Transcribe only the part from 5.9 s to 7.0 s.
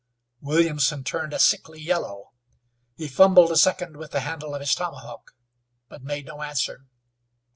made no answer.